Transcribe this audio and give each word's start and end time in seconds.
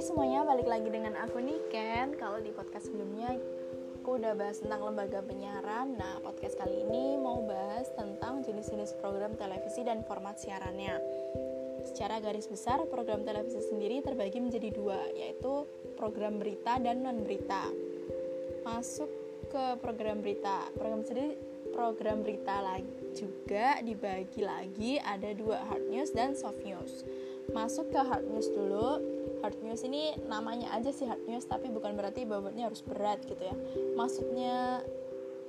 Hai 0.00 0.08
semuanya, 0.08 0.48
balik 0.48 0.64
lagi 0.64 0.88
dengan 0.88 1.12
aku 1.12 1.44
Niken 1.44 2.16
Kalau 2.16 2.40
di 2.40 2.48
podcast 2.56 2.88
sebelumnya 2.88 3.36
aku 4.00 4.16
udah 4.16 4.32
bahas 4.32 4.56
tentang 4.64 4.88
lembaga 4.88 5.20
penyiaran. 5.20 5.92
Nah, 6.00 6.24
podcast 6.24 6.56
kali 6.56 6.88
ini 6.88 7.20
mau 7.20 7.44
bahas 7.44 7.84
tentang 7.92 8.40
jenis-jenis 8.40 8.96
program 8.96 9.36
televisi 9.36 9.84
dan 9.84 10.00
format 10.08 10.40
siarannya. 10.40 10.96
Secara 11.84 12.16
garis 12.16 12.48
besar, 12.48 12.80
program 12.88 13.28
televisi 13.28 13.60
sendiri 13.60 14.00
terbagi 14.00 14.40
menjadi 14.40 14.72
dua 14.72 15.04
Yaitu 15.12 15.68
program 16.00 16.40
berita 16.40 16.80
dan 16.80 17.04
non-berita. 17.04 17.68
Masuk 18.64 19.12
ke 19.52 19.76
program 19.84 20.24
berita. 20.24 20.64
Program 20.80 21.04
sendiri 21.04 21.36
program 21.76 22.24
berita 22.24 22.56
lagi 22.64 22.88
juga 23.12 23.84
dibagi 23.84 24.40
lagi 24.48 24.96
ada 24.96 25.28
dua 25.36 25.60
hard 25.68 25.92
news 25.92 26.08
dan 26.16 26.32
soft 26.32 26.64
news. 26.64 27.04
Masuk 27.52 27.92
ke 27.92 28.00
hard 28.00 28.24
news 28.32 28.48
dulu 28.48 29.19
hard 29.40 29.58
news 29.64 29.82
ini 29.84 30.16
namanya 30.28 30.72
aja 30.76 30.92
sih 30.92 31.08
hard 31.08 31.24
news 31.26 31.44
tapi 31.48 31.68
bukan 31.72 31.96
berarti 31.96 32.24
bobotnya 32.28 32.68
harus 32.68 32.84
berat 32.84 33.20
gitu 33.24 33.40
ya 33.40 33.56
maksudnya 33.96 34.84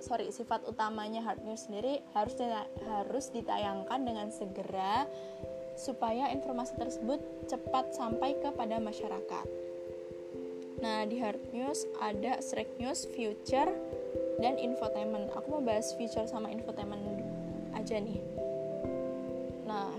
sorry 0.01 0.33
sifat 0.33 0.65
utamanya 0.65 1.21
hard 1.21 1.45
news 1.45 1.69
sendiri 1.69 2.01
harus 2.17 2.33
harus 2.89 3.29
ditayangkan 3.29 4.01
dengan 4.01 4.27
segera 4.33 5.05
supaya 5.77 6.29
informasi 6.33 6.75
tersebut 6.75 7.19
cepat 7.47 7.95
sampai 7.95 8.35
kepada 8.37 8.77
masyarakat. 8.77 9.45
Nah, 10.81 11.05
di 11.05 11.21
hard 11.21 11.53
news 11.53 11.85
ada 12.01 12.41
strike 12.41 12.73
news, 12.81 13.05
future, 13.13 13.69
dan 14.41 14.57
infotainment. 14.57 15.29
Aku 15.37 15.57
mau 15.57 15.63
bahas 15.63 15.93
future 15.93 16.25
sama 16.25 16.49
infotainment 16.49 17.21
aja 17.77 18.01
nih. 18.01 18.17
Nah, 19.69 19.93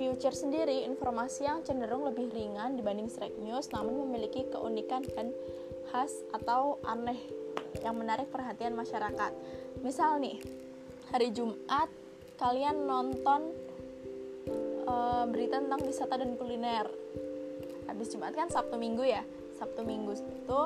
Future 0.00 0.32
sendiri 0.32 0.88
informasi 0.88 1.44
yang 1.44 1.60
cenderung 1.60 2.08
lebih 2.08 2.32
ringan 2.32 2.72
dibanding 2.72 3.12
Strike 3.12 3.36
News 3.36 3.68
namun 3.68 4.08
memiliki 4.08 4.48
keunikan 4.48 5.04
dan 5.12 5.28
khas 5.92 6.24
atau 6.32 6.80
aneh 6.88 7.20
yang 7.84 8.00
menarik 8.00 8.32
perhatian 8.32 8.72
masyarakat. 8.72 9.28
Misal 9.84 10.16
nih, 10.24 10.40
hari 11.12 11.36
Jumat 11.36 11.92
kalian 12.40 12.88
nonton 12.88 13.52
uh, 14.88 15.28
berita 15.28 15.60
tentang 15.60 15.84
wisata 15.84 16.16
dan 16.16 16.32
kuliner. 16.40 16.88
Habis 17.84 18.16
Jumat 18.16 18.32
kan 18.32 18.48
Sabtu 18.48 18.80
Minggu 18.80 19.04
ya. 19.04 19.20
Sabtu 19.60 19.84
Minggu 19.84 20.16
itu 20.16 20.60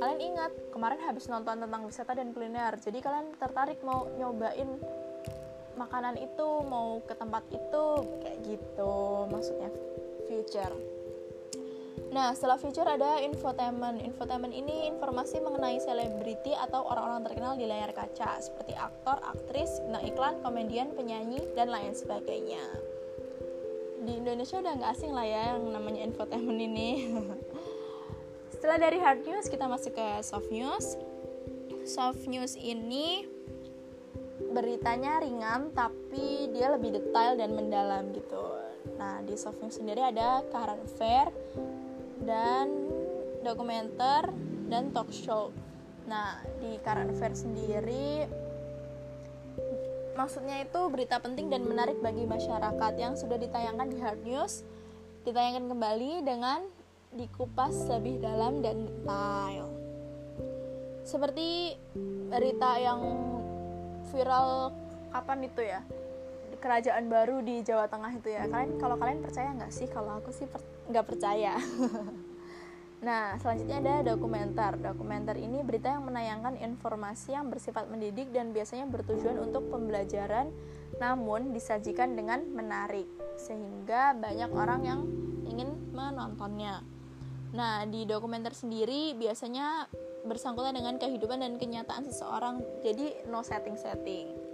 kalian 0.00 0.32
ingat 0.32 0.52
kemarin 0.72 0.96
habis 1.04 1.28
nonton 1.28 1.60
tentang 1.60 1.84
wisata 1.84 2.16
dan 2.16 2.32
kuliner. 2.32 2.72
Jadi 2.80 3.04
kalian 3.04 3.36
tertarik 3.36 3.84
mau 3.84 4.08
nyobain 4.16 4.80
makanan 5.76 6.20
itu 6.20 6.48
mau 6.68 7.00
ke 7.04 7.14
tempat 7.16 7.44
itu 7.52 7.84
kayak 8.20 8.38
gitu 8.44 8.92
maksudnya 9.32 9.70
future 10.28 10.74
Nah, 12.12 12.36
setelah 12.36 12.60
future 12.60 12.84
ada 12.84 13.24
infotainment. 13.24 14.04
Infotainment 14.04 14.52
ini 14.52 14.92
informasi 14.92 15.40
mengenai 15.40 15.80
selebriti 15.80 16.52
atau 16.52 16.84
orang-orang 16.84 17.24
terkenal 17.24 17.56
di 17.56 17.64
layar 17.64 17.88
kaca, 17.96 18.36
seperti 18.36 18.76
aktor, 18.76 19.16
aktris, 19.24 19.80
bintang 19.80 20.04
iklan, 20.04 20.34
komedian, 20.44 20.92
penyanyi, 20.92 21.40
dan 21.56 21.72
lain 21.72 21.96
sebagainya. 21.96 22.60
Di 24.04 24.12
Indonesia 24.20 24.60
udah 24.60 24.72
nggak 24.76 24.92
asing 24.92 25.12
lah 25.16 25.24
ya 25.24 25.56
yang 25.56 25.72
namanya 25.72 26.04
infotainment 26.04 26.60
ini. 26.60 27.16
Setelah 28.52 28.76
dari 28.76 29.00
hard 29.00 29.24
news, 29.24 29.48
kita 29.48 29.64
masuk 29.64 29.96
ke 29.96 30.06
soft 30.20 30.52
news. 30.52 31.00
Soft 31.88 32.28
news 32.28 32.60
ini 32.60 33.24
beritanya 34.52 35.18
ringan 35.24 35.72
tapi 35.72 36.52
dia 36.52 36.70
lebih 36.76 36.92
detail 36.92 37.34
dan 37.34 37.56
mendalam 37.56 38.12
gitu. 38.12 38.44
Nah, 39.00 39.24
di 39.24 39.34
soft 39.34 39.58
news 39.64 39.74
sendiri 39.80 40.04
ada 40.04 40.44
current 40.52 40.84
affair 40.84 41.32
dan 42.22 42.68
dokumenter 43.42 44.30
dan 44.70 44.92
talk 44.94 45.10
show. 45.10 45.50
Nah, 46.06 46.38
di 46.60 46.78
current 46.84 47.10
affair 47.10 47.34
sendiri 47.34 48.28
maksudnya 50.12 50.60
itu 50.60 50.80
berita 50.92 51.16
penting 51.18 51.48
dan 51.48 51.64
menarik 51.64 51.96
bagi 52.04 52.28
masyarakat 52.28 52.92
yang 53.00 53.16
sudah 53.16 53.40
ditayangkan 53.40 53.88
di 53.88 53.98
hard 53.98 54.20
news 54.22 54.60
ditayangkan 55.24 55.72
kembali 55.72 56.12
dengan 56.20 56.60
dikupas 57.16 57.72
lebih 57.88 58.20
dalam 58.20 58.60
dan 58.60 58.88
detail. 58.88 59.68
Seperti 61.02 61.76
berita 62.30 62.78
yang 62.78 63.00
viral 64.10 64.74
kapan 65.14 65.38
itu 65.46 65.62
ya? 65.62 65.80
Kerajaan 66.62 67.10
baru 67.10 67.42
di 67.42 67.62
Jawa 67.62 67.86
Tengah 67.86 68.12
itu 68.16 68.28
ya. 68.30 68.46
Kalian 68.50 68.78
kalau 68.78 68.98
kalian 68.98 69.22
percaya 69.22 69.50
nggak 69.54 69.72
sih? 69.74 69.86
Kalau 69.90 70.18
aku 70.18 70.30
sih 70.34 70.46
nggak 70.90 71.04
per 71.06 71.14
percaya. 71.14 71.54
Nah 73.02 73.34
selanjutnya 73.42 73.82
ada 73.82 74.14
dokumenter. 74.14 74.78
Dokumenter 74.78 75.34
ini 75.34 75.58
berita 75.66 75.90
yang 75.90 76.06
menayangkan 76.06 76.54
informasi 76.62 77.34
yang 77.34 77.50
bersifat 77.50 77.90
mendidik 77.90 78.30
dan 78.30 78.54
biasanya 78.54 78.86
bertujuan 78.86 79.42
untuk 79.42 79.66
pembelajaran 79.74 80.54
namun 81.02 81.50
disajikan 81.50 82.14
dengan 82.14 82.46
menarik 82.54 83.10
sehingga 83.34 84.14
banyak 84.14 84.50
orang 84.54 84.80
yang 84.86 85.00
ingin 85.50 85.74
menontonnya. 85.90 86.86
Nah 87.58 87.82
di 87.90 88.06
dokumenter 88.06 88.54
sendiri 88.54 89.18
biasanya 89.18 89.90
bersangkutan 90.22 90.78
dengan 90.78 90.98
kehidupan 90.98 91.42
dan 91.42 91.58
kenyataan 91.58 92.06
seseorang. 92.06 92.62
Jadi 92.82 93.26
no 93.30 93.42
setting 93.42 93.74
setting 93.74 94.52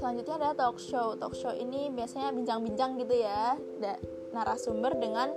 selanjutnya 0.00 0.34
ada 0.40 0.50
talk 0.56 0.80
show. 0.80 1.12
Talk 1.20 1.36
show 1.36 1.52
ini 1.52 1.92
biasanya 1.92 2.32
bincang-bincang 2.32 2.96
gitu 3.04 3.20
ya 3.20 3.60
narasumber 4.32 4.96
dengan 4.96 5.28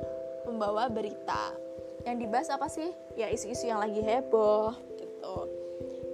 pembawa 0.48 0.88
berita. 0.88 1.52
Yang 2.08 2.18
dibahas 2.28 2.50
apa 2.56 2.68
sih? 2.72 2.88
Ya 3.20 3.28
isu-isu 3.28 3.68
yang 3.68 3.84
lagi 3.84 4.00
heboh 4.00 4.72
gitu. 4.96 5.38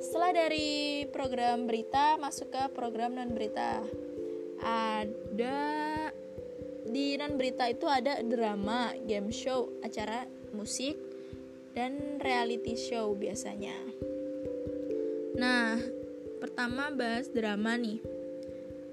Setelah 0.01 0.47
dari 0.47 1.05
program 1.13 1.69
berita 1.69 2.17
masuk 2.17 2.49
ke 2.49 2.63
program 2.73 3.13
non 3.13 3.35
berita 3.35 3.85
ada 4.59 5.59
di 6.89 7.15
non 7.21 7.37
berita 7.37 7.69
itu 7.69 7.85
ada 7.85 8.23
drama 8.25 8.95
game 9.05 9.29
show 9.29 9.69
acara 9.85 10.25
musik 10.55 10.97
dan 11.79 12.19
reality 12.19 12.75
show 12.75 13.15
biasanya. 13.15 13.71
Nah, 15.39 15.79
pertama 16.43 16.91
bahas 16.91 17.31
drama 17.31 17.79
nih. 17.79 18.03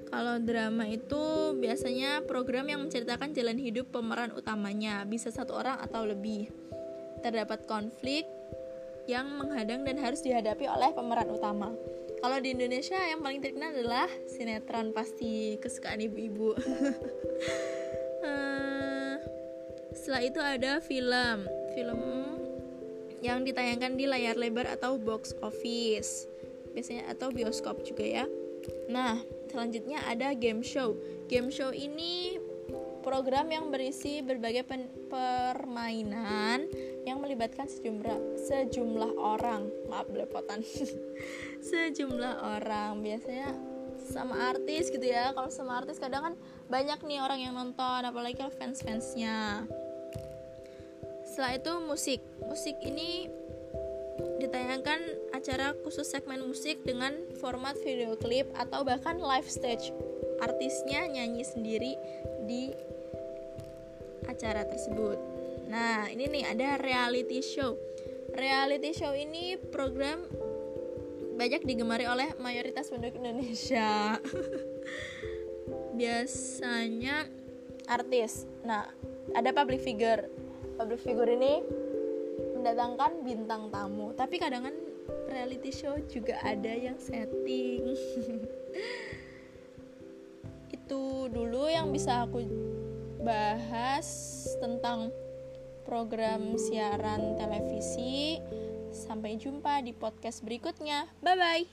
Kalau 0.06 0.38
drama 0.38 0.86
itu 0.86 1.50
biasanya 1.58 2.22
program 2.30 2.70
yang 2.70 2.86
menceritakan 2.86 3.34
jalan 3.34 3.58
hidup 3.58 3.90
pemeran 3.90 4.30
utamanya, 4.38 5.02
bisa 5.02 5.34
satu 5.34 5.58
orang 5.58 5.82
atau 5.82 6.06
lebih. 6.06 6.46
Terdapat 7.26 7.66
konflik 7.66 8.22
yang 9.10 9.34
menghadang 9.34 9.82
dan 9.82 9.98
harus 9.98 10.22
dihadapi 10.22 10.70
oleh 10.70 10.94
pemeran 10.94 11.26
utama. 11.34 11.74
Kalau 12.22 12.38
di 12.38 12.54
Indonesia 12.54 13.02
yang 13.02 13.18
paling 13.18 13.42
terkenal 13.42 13.74
adalah 13.74 14.06
sinetron 14.30 14.94
pasti 14.94 15.58
kesukaan 15.58 16.06
ibu-ibu. 16.06 16.54
uh, 18.22 19.18
setelah 19.98 20.22
itu 20.22 20.38
ada 20.38 20.78
film. 20.78 21.50
Film 21.74 22.35
yang 23.26 23.42
ditayangkan 23.42 23.98
di 23.98 24.06
layar 24.06 24.38
lebar 24.38 24.70
atau 24.70 24.94
box 24.96 25.34
office. 25.42 26.30
Biasanya 26.72 27.10
atau 27.10 27.34
bioskop 27.34 27.82
juga 27.82 28.04
ya. 28.06 28.24
Nah 28.86 29.18
selanjutnya 29.50 30.06
ada 30.06 30.30
game 30.36 30.62
show. 30.62 30.94
Game 31.26 31.50
show 31.50 31.74
ini 31.74 32.38
program 33.02 33.50
yang 33.50 33.70
berisi 33.70 34.18
berbagai 34.18 34.66
permainan 35.06 36.66
yang 37.06 37.22
melibatkan 37.22 37.70
sejumlah 37.70 38.42
sejumlah 38.50 39.14
orang. 39.14 39.70
Maaf 39.86 40.10
belepotan. 40.10 40.62
Sejumlah 41.70 42.58
orang. 42.58 42.98
Biasanya 43.02 43.54
sama 44.10 44.50
artis 44.50 44.90
gitu 44.90 45.06
ya. 45.06 45.30
Kalau 45.34 45.50
sama 45.50 45.78
artis 45.82 46.02
kadang 46.02 46.22
kan 46.32 46.34
banyak 46.66 46.98
nih 47.06 47.22
orang 47.22 47.40
yang 47.46 47.54
nonton 47.54 48.02
apalagi 48.02 48.34
kalau 48.38 48.50
fans 48.50 48.82
fansnya 48.82 49.66
setelah 51.36 51.60
itu 51.60 51.72
musik. 51.84 52.20
Musik 52.48 52.80
ini 52.80 53.28
ditayangkan 54.40 55.28
acara 55.36 55.76
khusus 55.84 56.08
segmen 56.08 56.40
musik 56.40 56.80
dengan 56.80 57.12
format 57.36 57.76
video 57.84 58.16
klip 58.16 58.48
atau 58.56 58.80
bahkan 58.88 59.20
live 59.20 59.44
stage. 59.44 59.92
Artisnya 60.40 61.04
nyanyi 61.04 61.44
sendiri 61.44 61.92
di 62.48 62.72
acara 64.24 64.64
tersebut. 64.64 65.20
Nah, 65.68 66.08
ini 66.08 66.24
nih 66.40 66.56
ada 66.56 66.80
reality 66.80 67.44
show. 67.44 67.76
Reality 68.32 68.96
show 68.96 69.12
ini 69.12 69.60
program 69.60 70.24
banyak 71.36 71.68
digemari 71.68 72.08
oleh 72.08 72.32
mayoritas 72.40 72.88
penduduk 72.88 73.20
Indonesia. 73.20 74.16
Biasanya 76.00 77.28
artis. 77.92 78.48
Nah, 78.64 78.88
ada 79.36 79.52
public 79.52 79.84
figure 79.84 80.45
public 80.76 81.00
figure 81.02 81.28
ini 81.28 81.64
mendatangkan 82.56 83.24
bintang 83.24 83.72
tamu 83.72 84.12
tapi 84.12 84.36
kadang 84.36 84.68
kan 84.68 84.76
reality 85.32 85.72
show 85.72 85.96
juga 86.06 86.38
ada 86.44 86.70
yang 86.70 87.00
setting 87.00 87.92
itu 90.76 91.02
dulu 91.32 91.66
yang 91.66 91.90
bisa 91.90 92.28
aku 92.28 92.46
bahas 93.26 94.06
tentang 94.62 95.10
program 95.82 96.54
siaran 96.58 97.34
televisi. 97.38 98.38
Sampai 98.90 99.38
jumpa 99.38 99.82
di 99.82 99.94
podcast 99.94 100.42
berikutnya. 100.46 101.10
Bye 101.22 101.38
bye. 101.38 101.64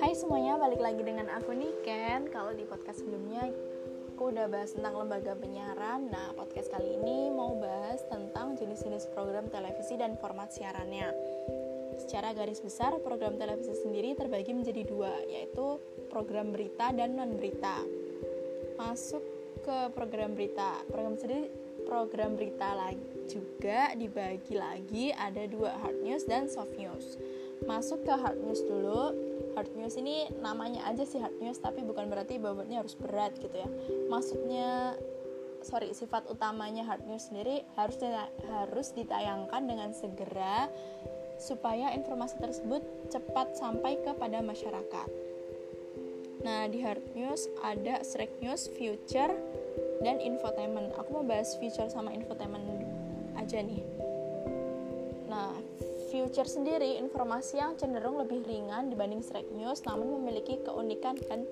Hai 0.00 0.12
semuanya, 0.16 0.56
lagi 0.82 1.06
dengan 1.06 1.30
aku 1.30 1.54
Niken. 1.54 2.26
Kalau 2.34 2.50
di 2.58 2.66
podcast 2.66 3.06
sebelumnya 3.06 3.46
aku 4.10 4.34
udah 4.34 4.50
bahas 4.50 4.74
tentang 4.74 4.98
lembaga 4.98 5.38
penyiaran. 5.38 6.10
Nah, 6.10 6.34
podcast 6.34 6.74
kali 6.74 6.98
ini 6.98 7.30
mau 7.30 7.54
bahas 7.54 8.02
tentang 8.10 8.58
jenis-jenis 8.58 9.06
program 9.14 9.46
televisi 9.46 9.94
dan 9.94 10.18
format 10.18 10.50
siarannya. 10.50 11.06
Secara 12.02 12.34
garis 12.34 12.58
besar, 12.58 12.98
program 12.98 13.38
televisi 13.38 13.78
sendiri 13.78 14.18
terbagi 14.18 14.50
menjadi 14.50 14.82
dua, 14.82 15.22
yaitu 15.30 15.78
program 16.10 16.50
berita 16.50 16.90
dan 16.90 17.14
non-berita. 17.14 17.86
Masuk 18.74 19.22
ke 19.62 19.86
program 19.94 20.34
berita. 20.34 20.82
Program 20.90 21.14
sendiri 21.14 21.46
program 21.86 22.34
berita 22.34 22.74
lagi 22.74 23.06
juga 23.30 23.94
dibagi 23.94 24.58
lagi 24.58 25.14
ada 25.14 25.46
dua 25.46 25.78
hard 25.78 26.02
news 26.02 26.26
dan 26.26 26.50
soft 26.50 26.74
news. 26.74 27.22
Masuk 27.70 28.02
ke 28.02 28.10
hard 28.10 28.42
news 28.42 28.58
dulu 28.66 29.31
hard 29.54 29.72
news 29.76 29.96
ini 30.00 30.28
namanya 30.40 30.84
aja 30.88 31.04
sih 31.04 31.20
hard 31.20 31.36
news 31.40 31.60
tapi 31.60 31.84
bukan 31.84 32.08
berarti 32.08 32.36
bobotnya 32.40 32.80
harus 32.80 32.96
berat 32.96 33.36
gitu 33.38 33.52
ya 33.52 33.68
maksudnya 34.08 34.96
sorry 35.62 35.94
sifat 35.94 36.26
utamanya 36.26 36.82
hard 36.82 37.06
news 37.06 37.30
sendiri 37.30 37.62
harus 37.78 37.96
harus 38.50 38.88
ditayangkan 38.92 39.62
dengan 39.64 39.90
segera 39.94 40.66
supaya 41.42 41.90
informasi 41.94 42.38
tersebut 42.38 42.82
cepat 43.10 43.58
sampai 43.58 43.98
kepada 43.98 44.38
masyarakat. 44.38 45.08
Nah, 46.42 46.66
di 46.70 46.82
hard 46.82 47.02
news 47.14 47.46
ada 47.62 48.02
strike 48.02 48.38
news, 48.42 48.70
future, 48.78 49.30
dan 50.02 50.18
infotainment. 50.18 50.94
Aku 50.98 51.22
mau 51.22 51.24
bahas 51.26 51.54
future 51.58 51.90
sama 51.90 52.10
infotainment 52.14 52.86
aja 53.38 53.62
nih. 53.62 53.82
Nah, 55.30 55.54
Future 56.12 56.44
sendiri 56.44 57.00
informasi 57.00 57.56
yang 57.56 57.72
cenderung 57.80 58.20
lebih 58.20 58.44
ringan 58.44 58.92
dibanding 58.92 59.24
Strike 59.24 59.48
News 59.56 59.80
namun 59.88 60.20
memiliki 60.20 60.60
keunikan 60.60 61.16
dan 61.24 61.48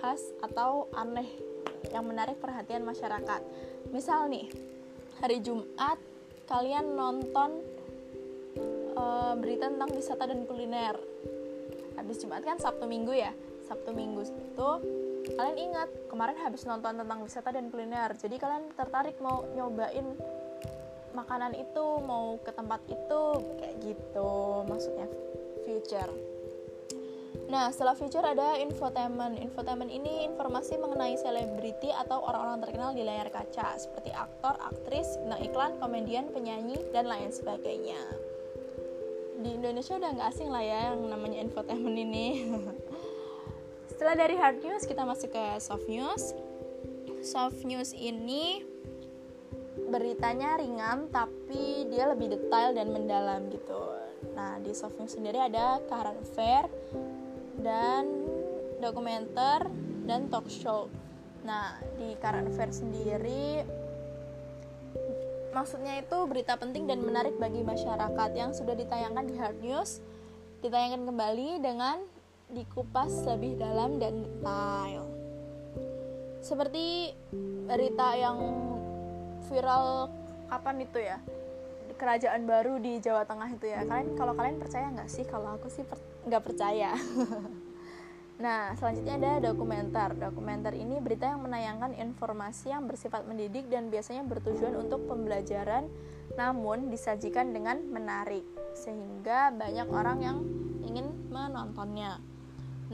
khas 0.00 0.32
atau 0.40 0.88
aneh 0.96 1.28
yang 1.92 2.08
menarik 2.08 2.40
perhatian 2.40 2.88
masyarakat. 2.88 3.44
Misal 3.92 4.32
nih, 4.32 4.48
hari 5.20 5.44
Jumat 5.44 6.00
kalian 6.48 6.96
nonton 6.96 7.60
uh, 8.96 9.36
berita 9.36 9.68
tentang 9.68 9.92
wisata 9.92 10.24
dan 10.24 10.48
kuliner. 10.48 10.96
Habis 12.00 12.24
Jumat 12.24 12.40
kan 12.40 12.56
Sabtu 12.56 12.88
Minggu 12.88 13.12
ya. 13.12 13.36
Sabtu 13.68 13.92
Minggu 13.92 14.24
itu 14.24 14.70
kalian 15.36 15.58
ingat 15.68 15.92
kemarin 16.08 16.40
habis 16.40 16.64
nonton 16.64 16.96
tentang 16.96 17.20
wisata 17.20 17.52
dan 17.52 17.68
kuliner. 17.68 18.16
Jadi 18.16 18.40
kalian 18.40 18.72
tertarik 18.72 19.20
mau 19.20 19.44
nyobain 19.52 20.16
makanan 21.18 21.58
itu 21.58 21.84
mau 22.06 22.38
ke 22.38 22.54
tempat 22.54 22.80
itu 22.86 23.20
kayak 23.58 23.76
gitu 23.82 24.30
maksudnya 24.70 25.10
future 25.66 26.10
Nah, 27.48 27.72
setelah 27.72 27.96
future 27.96 28.24
ada 28.24 28.60
infotainment. 28.60 29.40
Infotainment 29.40 29.88
ini 29.88 30.28
informasi 30.28 30.76
mengenai 30.76 31.16
selebriti 31.16 31.88
atau 31.88 32.20
orang-orang 32.20 32.60
terkenal 32.60 32.92
di 32.92 33.04
layar 33.04 33.32
kaca, 33.32 33.72
seperti 33.80 34.12
aktor, 34.12 34.52
aktris, 34.60 35.16
bintang 35.24 35.40
iklan, 35.44 35.72
komedian, 35.80 36.28
penyanyi, 36.28 36.76
dan 36.92 37.08
lain 37.08 37.32
sebagainya. 37.32 38.00
Di 39.40 39.54
Indonesia 39.56 39.96
udah 39.96 40.10
nggak 40.12 40.28
asing 40.28 40.52
lah 40.52 40.60
ya 40.60 40.92
yang 40.92 41.08
namanya 41.08 41.40
infotainment 41.40 41.96
ini. 41.96 42.52
Setelah 43.92 44.14
dari 44.28 44.36
hard 44.36 44.60
news, 44.60 44.84
kita 44.84 45.08
masuk 45.08 45.32
ke 45.32 45.44
soft 45.56 45.88
news. 45.88 46.36
Soft 47.24 47.64
news 47.64 47.96
ini 47.96 48.60
beritanya 49.88 50.60
ringan 50.60 51.08
tapi 51.08 51.88
dia 51.88 52.08
lebih 52.12 52.28
detail 52.32 52.76
dan 52.76 52.92
mendalam 52.92 53.48
gitu. 53.48 53.80
Nah, 54.36 54.60
di 54.60 54.70
soft 54.76 55.00
news 55.00 55.16
sendiri 55.16 55.40
ada 55.40 55.80
current 55.88 56.20
affair 56.22 56.68
dan 57.58 58.06
dokumenter 58.78 59.66
dan 60.06 60.28
talk 60.30 60.46
show. 60.46 60.86
Nah, 61.42 61.80
di 61.96 62.14
current 62.20 62.52
affair 62.52 62.70
sendiri 62.70 63.64
maksudnya 65.48 65.98
itu 65.98 66.18
berita 66.28 66.54
penting 66.54 66.86
dan 66.86 67.02
menarik 67.02 67.34
bagi 67.40 67.64
masyarakat 67.64 68.30
yang 68.36 68.54
sudah 68.54 68.78
ditayangkan 68.78 69.24
di 69.26 69.34
hard 69.34 69.58
news 69.58 69.98
ditayangkan 70.62 71.02
kembali 71.08 71.62
dengan 71.62 71.98
dikupas 72.52 73.10
lebih 73.26 73.58
dalam 73.58 73.98
dan 73.98 74.22
detail. 74.22 75.04
Seperti 76.38 77.12
berita 77.68 78.14
yang 78.14 78.38
viral 79.48 80.12
kapan 80.52 80.76
itu 80.84 80.98
ya? 81.00 81.18
Kerajaan 81.98 82.46
baru 82.46 82.78
di 82.78 83.00
Jawa 83.02 83.26
Tengah 83.26 83.48
itu 83.50 83.66
ya. 83.66 83.82
Kalian 83.82 84.14
kalau 84.14 84.36
kalian 84.38 84.60
percaya 84.60 84.86
nggak 84.92 85.10
sih? 85.10 85.24
Kalau 85.26 85.58
aku 85.58 85.66
sih 85.72 85.82
nggak 86.28 86.42
per 86.44 86.54
percaya. 86.54 86.94
Nah 88.38 88.70
selanjutnya 88.78 89.18
ada 89.18 89.50
dokumenter. 89.50 90.14
Dokumenter 90.14 90.70
ini 90.78 91.02
berita 91.02 91.26
yang 91.26 91.42
menayangkan 91.42 91.98
informasi 91.98 92.70
yang 92.70 92.86
bersifat 92.86 93.26
mendidik 93.26 93.66
dan 93.66 93.90
biasanya 93.90 94.22
bertujuan 94.22 94.78
untuk 94.78 95.10
pembelajaran 95.10 95.90
namun 96.38 96.86
disajikan 96.86 97.50
dengan 97.50 97.82
menarik 97.90 98.46
sehingga 98.78 99.50
banyak 99.50 99.88
orang 99.90 100.18
yang 100.22 100.38
ingin 100.86 101.10
menontonnya. 101.34 102.22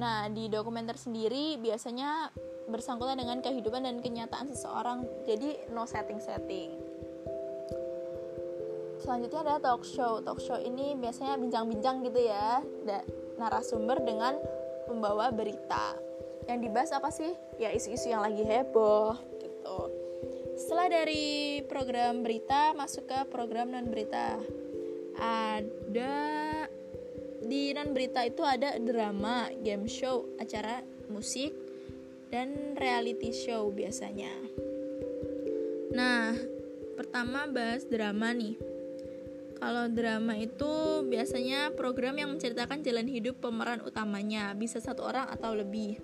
Nah 0.00 0.32
di 0.32 0.48
dokumenter 0.48 0.96
sendiri 0.96 1.60
biasanya 1.60 2.32
bersangkutan 2.70 3.20
dengan 3.20 3.40
kehidupan 3.44 3.84
dan 3.84 4.00
kenyataan 4.00 4.48
seseorang. 4.48 5.04
Jadi 5.28 5.68
no 5.72 5.84
setting 5.84 6.20
setting 6.20 6.94
selanjutnya 9.04 9.40
ada 9.44 9.56
talk 9.60 9.84
show. 9.84 10.24
Talk 10.24 10.40
show 10.40 10.56
ini 10.56 10.96
biasanya 10.96 11.36
bincang-bincang 11.36 12.00
gitu 12.08 12.24
ya 12.24 12.64
narasumber 13.36 14.00
dengan 14.00 14.40
pembawa 14.88 15.28
berita. 15.28 15.92
Yang 16.48 16.58
dibahas 16.68 16.90
apa 16.96 17.12
sih? 17.12 17.36
Ya 17.60 17.68
isu-isu 17.76 18.08
yang 18.08 18.24
lagi 18.24 18.40
heboh 18.40 19.12
gitu. 19.36 19.78
Setelah 20.56 21.02
dari 21.02 21.60
program 21.68 22.24
berita 22.24 22.72
masuk 22.72 23.04
ke 23.04 23.18
program 23.28 23.76
non 23.76 23.92
berita 23.92 24.40
ada 25.20 26.14
di 27.44 27.76
non 27.76 27.92
berita 27.92 28.24
itu 28.24 28.40
ada 28.40 28.80
drama 28.80 29.52
game 29.60 29.84
show 29.84 30.24
acara 30.40 30.80
musik 31.12 31.52
dan 32.34 32.74
reality 32.74 33.30
show 33.30 33.70
biasanya. 33.70 34.34
Nah, 35.94 36.34
pertama 36.98 37.46
bahas 37.46 37.86
drama 37.86 38.34
nih. 38.34 38.58
Kalau 39.54 39.86
drama 39.86 40.34
itu 40.34 41.06
biasanya 41.06 41.70
program 41.78 42.18
yang 42.18 42.34
menceritakan 42.34 42.82
jalan 42.82 43.06
hidup 43.06 43.38
pemeran 43.38 43.86
utamanya, 43.86 44.50
bisa 44.58 44.82
satu 44.82 45.06
orang 45.06 45.30
atau 45.30 45.54
lebih. 45.54 46.02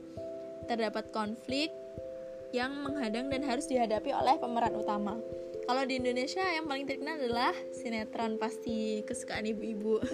Terdapat 0.70 1.10
konflik 1.10 1.74
yang 2.54 2.78
menghadang 2.78 3.26
dan 3.26 3.42
harus 3.42 3.66
dihadapi 3.66 4.14
oleh 4.14 4.38
pemeran 4.38 4.78
utama. 4.78 5.18
Kalau 5.66 5.82
di 5.82 5.98
Indonesia 5.98 6.46
yang 6.46 6.70
paling 6.70 6.86
terkenal 6.86 7.18
adalah 7.18 7.54
sinetron 7.74 8.38
pasti 8.38 9.02
kesukaan 9.02 9.50
ibu-ibu. 9.50 9.98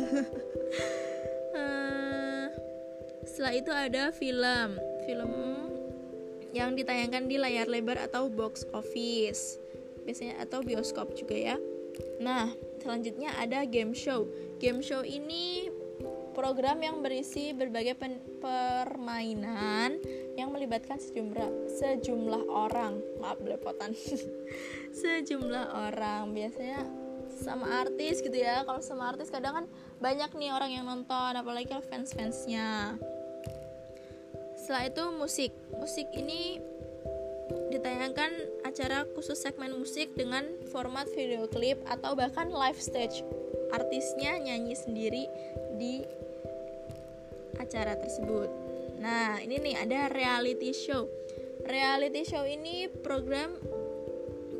Eh, 1.57 2.53
setelah 3.25 3.55
itu 3.57 3.73
ada 3.73 4.13
film. 4.13 4.77
Film 5.09 5.66
yang 6.57 6.73
ditayangkan 6.73 7.29
di 7.29 7.37
layar 7.37 7.69
lebar 7.69 8.01
atau 8.01 8.33
box 8.33 8.65
office. 8.73 9.61
Biasanya 10.09 10.41
atau 10.41 10.65
bioskop 10.65 11.13
juga 11.13 11.37
ya. 11.37 11.57
Nah 12.25 12.49
selanjutnya 12.81 13.37
ada 13.37 13.69
game 13.69 13.93
show. 13.93 14.25
Game 14.57 14.81
show 14.81 15.05
ini 15.05 15.69
program 16.33 16.81
yang 16.85 17.01
berisi 17.01 17.57
berbagai 17.57 17.97
permainan 18.41 20.01
yang 20.37 20.53
melibatkan 20.53 21.01
sejumlah 21.01 21.77
sejumlah 21.81 22.49
orang. 22.49 23.01
Maaf 23.21 23.41
belepotan. 23.41 23.97
Sejumlah 25.01 25.93
orang. 25.93 26.37
Biasanya 26.37 26.85
sama 27.41 27.85
artis 27.85 28.21
gitu 28.21 28.37
ya. 28.37 28.65
Kalau 28.69 28.85
sama 28.85 29.13
artis 29.13 29.33
kadang 29.33 29.65
kan 29.65 29.67
banyak 30.01 30.29
nih 30.37 30.53
orang 30.53 30.71
yang 30.77 30.85
nonton 30.85 31.33
apalagi 31.33 31.73
kalau 31.73 31.85
fans 31.85 32.13
fansnya 32.13 33.01
setelah 34.67 34.91
itu 34.91 35.05
musik. 35.15 35.55
Musik 35.79 36.11
ini 36.19 36.59
ditayangkan 37.71 38.67
acara 38.67 39.07
khusus 39.15 39.39
segmen 39.39 39.71
musik 39.79 40.11
dengan 40.19 40.43
format 40.75 41.07
video 41.15 41.47
klip 41.47 41.79
atau 41.87 42.19
bahkan 42.19 42.51
live 42.51 42.83
stage. 42.83 43.23
Artisnya 43.71 44.43
nyanyi 44.43 44.75
sendiri 44.75 45.31
di 45.79 46.03
acara 47.63 47.95
tersebut. 47.95 48.51
Nah, 48.99 49.39
ini 49.39 49.63
nih 49.63 49.87
ada 49.87 50.11
reality 50.11 50.75
show. 50.75 51.07
Reality 51.63 52.27
show 52.27 52.43
ini 52.43 52.91
program 52.91 53.55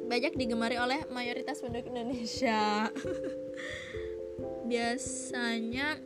banyak 0.07 0.39
digemari 0.39 0.79
oleh 0.79 1.03
mayoritas 1.11 1.59
penduduk 1.59 1.91
Indonesia. 1.91 2.95
Biasanya 4.71 5.99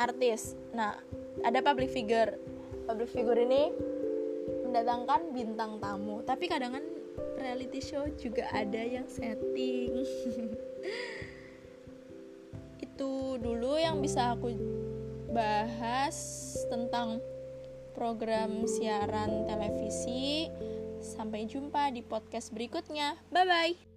artis. 0.00 0.56
Nah, 0.72 0.96
ada 1.44 1.60
public 1.60 1.92
figure 1.92 2.53
public 2.84 3.10
figure 3.10 3.38
ini 3.38 3.72
mendatangkan 4.64 5.32
bintang 5.32 5.80
tamu 5.80 6.20
tapi 6.22 6.48
kadang 6.48 6.76
kan 6.76 6.84
reality 7.38 7.80
show 7.80 8.04
juga 8.18 8.48
ada 8.52 8.80
yang 8.80 9.06
setting 9.06 9.92
itu 12.84 13.40
dulu 13.42 13.80
yang 13.80 13.98
bisa 13.98 14.36
aku 14.36 14.54
bahas 15.34 16.14
tentang 16.70 17.18
program 17.94 18.66
siaran 18.66 19.46
televisi. 19.50 20.50
Sampai 21.02 21.44
jumpa 21.44 21.92
di 21.94 22.00
podcast 22.00 22.54
berikutnya. 22.54 23.18
Bye 23.30 23.46
bye. 23.46 23.93